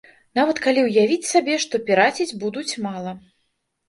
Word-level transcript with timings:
Нават 0.37 0.59
калі 0.67 0.79
ўявіць 0.85 1.27
сабе, 1.31 1.57
што 1.65 1.79
піраціць 1.89 2.27
будуць 2.45 2.77
мала. 2.87 3.13